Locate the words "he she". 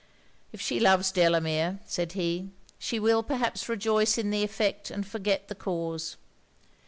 2.13-2.99